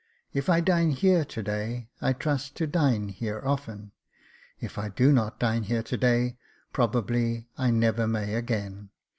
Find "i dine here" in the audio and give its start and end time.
0.49-1.23